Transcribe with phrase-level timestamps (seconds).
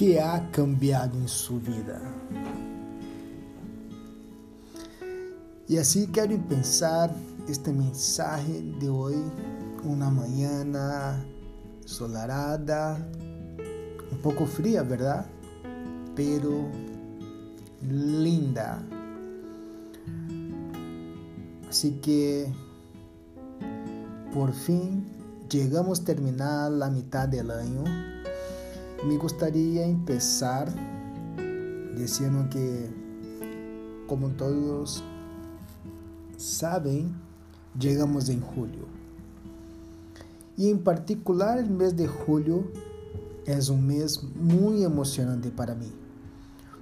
[0.00, 2.00] que ha cambiado em sua vida.
[5.68, 7.14] E assim quero pensar
[7.46, 9.22] este mensagem de hoje,
[9.84, 10.64] uma manhã
[11.84, 12.96] solarada,
[14.10, 15.28] um pouco fria, verdade?
[16.16, 16.70] Pero
[17.82, 18.82] linda.
[21.68, 22.50] Así que
[24.32, 25.04] por fin
[25.50, 28.19] llegamos a terminar la mitad del año.
[29.06, 30.70] Me gustaría empezar
[31.96, 32.90] diciendo que,
[34.06, 35.02] como todos
[36.36, 37.14] saben,
[37.78, 38.84] llegamos en julio.
[40.58, 42.64] Y en particular el mes de julio
[43.46, 45.90] es un mes muy emocionante para mí,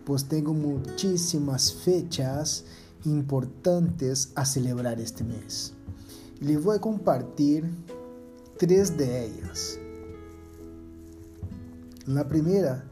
[0.05, 2.65] pues tengo muchísimas fechas
[3.05, 5.73] importantes a celebrar este mes.
[6.41, 7.71] Les voy a compartir
[8.59, 9.79] tres de ellas.
[12.09, 12.87] La primera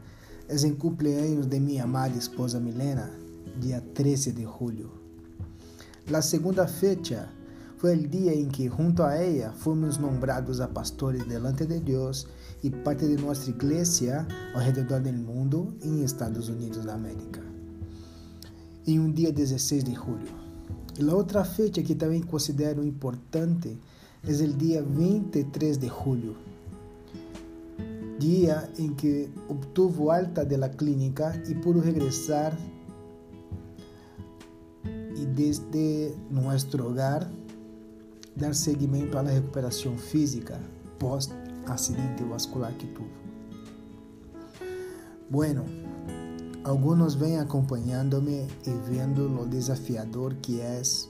[0.47, 3.09] es en cumpleaños de mi amada esposa Milena,
[3.59, 4.91] día 13 de julio.
[6.07, 7.27] La segunda fecha
[7.77, 12.27] fue el día en que junto a ella fuimos nombrados a pastores delante de Dios
[12.61, 17.41] y parte de nuestra iglesia alrededor del mundo en Estados Unidos de América.
[18.85, 20.29] En un día 16 de julio.
[20.95, 23.79] Y la otra fecha que también considero importante
[24.21, 26.35] es el día 23 de julio,
[28.19, 32.57] día en que obtuvo alta de la clínica y pudo regresar
[35.15, 37.29] y desde nuestro hogar
[38.35, 40.59] dar seguimiento a la recuperación física
[40.99, 41.31] post
[41.65, 43.07] accidente vascular que tuvo.
[45.29, 45.65] Bueno,
[46.63, 51.09] algunos ven acompañándome y viendo lo desafiador que es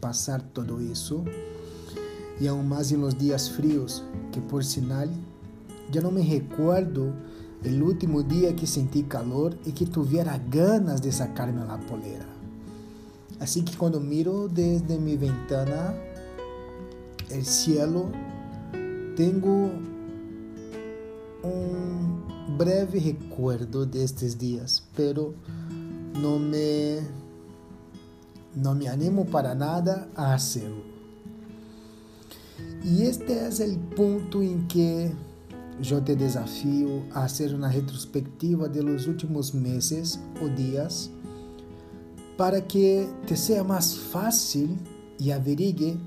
[0.00, 1.24] pasar todo eso
[2.40, 5.10] y aún más en los días fríos, que por sinal
[5.90, 7.12] ya no me recuerdo
[7.62, 12.26] el último día que sentí calor y que tuviera ganas de sacarme la polera.
[13.40, 15.94] Así que cuando miro desde mi ventana
[17.30, 18.10] el cielo,
[19.16, 19.70] tengo
[21.42, 24.06] un breve recuerdo de
[24.38, 25.34] días, pero
[26.20, 27.00] no me,
[28.54, 30.96] no me animo para nada a hacerlo.
[32.82, 35.12] E este é o ponto em que
[35.90, 41.10] eu te desafio a fazer uma retrospectiva de los últimos meses ou dias
[42.36, 44.76] para que te seja mais fácil
[45.18, 45.98] e averigue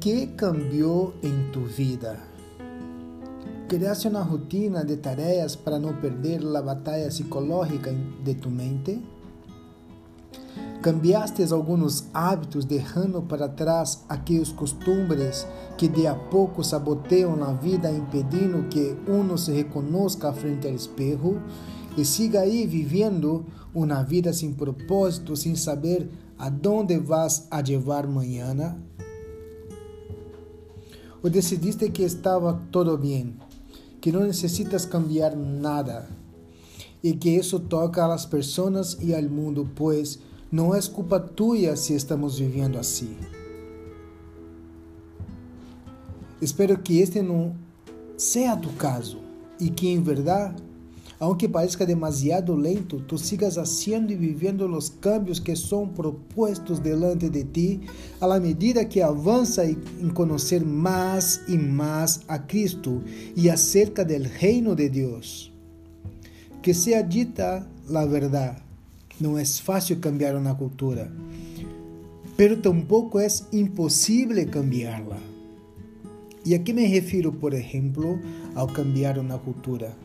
[0.00, 2.18] que cambiou em tu vida.
[3.68, 7.92] Criaste uma rotina de tarefas para não perder a batalha psicológica
[8.22, 9.02] de tu mente?
[10.86, 15.44] Cambiaste alguns hábitos, deixando para trás aqueles costumes
[15.76, 21.42] que de a pouco saboteiam a vida, impedindo que uno se reconozca frente ao espejo
[21.96, 26.08] e siga aí vivendo uma vida sem propósito, sem saber
[26.38, 28.78] a dónde vas a levar amanhã?
[31.20, 33.34] Ou decidiste que estava todo bem,
[34.00, 36.08] que não necessitas cambiar nada
[37.02, 40.20] e que isso toca às pessoas e ao mundo, pois
[40.50, 43.16] não é culpa tua se estamos vivendo assim.
[46.40, 47.54] Espero que este não
[48.16, 49.18] seja tu caso
[49.58, 50.62] e que, em verdade,
[51.18, 57.30] aunque parezca demasiado lento, tu sigas haciendo e vivendo os cambios que são propostos delante
[57.30, 57.80] de ti,
[58.20, 63.02] la medida que avança em conhecer mais e mais a Cristo
[63.34, 65.50] e acerca del reino de Deus.
[66.62, 68.65] Que seja dita a verdade
[69.20, 71.10] não é fácil cambiar uma cultura,
[72.36, 75.18] pero tampouco é impossível cambiá-la.
[76.44, 78.20] E aqui me refiro, por exemplo,
[78.54, 79.96] ao cambiar uma cultura.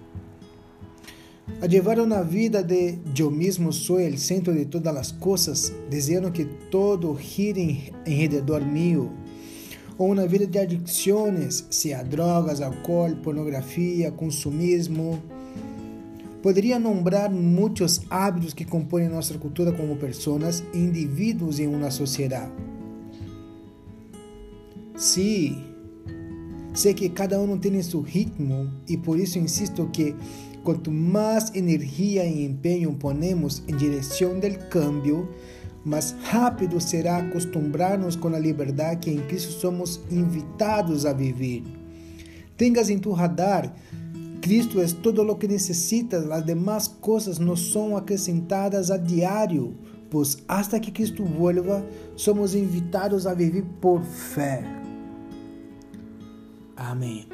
[1.62, 6.32] A levar uma vida de eu mesmo sou o centro de todas as coisas, desejando
[6.32, 9.12] que todo gire em redor meu,
[9.98, 15.22] ou uma vida de adicções, seja drogas, álcool, pornografia, consumismo,
[16.42, 22.52] Poderia nombrar muitos hábitos que compõem nossa cultura como pessoas e indivíduos em uma sociedade.
[24.96, 25.64] Sim,
[26.74, 30.16] sei que cada um tem seu ritmo e por isso insisto que
[30.64, 35.30] quanto mais energia e empenho ponemos em direção do cambio,
[35.84, 41.64] mais rápido será acostumbrarnos com a liberdade que em Cristo somos invitados a viver.
[42.56, 43.74] Tengas em tu radar
[44.42, 49.76] Cristo é todo lo que necesitas, as demás coisas não são acrescentadas a diário,
[50.10, 51.86] pois hasta que Cristo vuelva,
[52.16, 54.64] somos invitados a viver por fé.
[56.76, 57.28] Amém.